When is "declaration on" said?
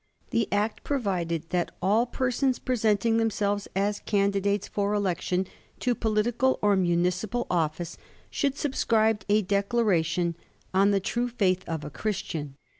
9.43-10.89